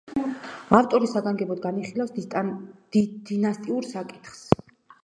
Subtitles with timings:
[0.77, 2.17] ავტორი საგანგებოდ განიხილავს
[2.97, 4.47] დინასტიურ საკითხს.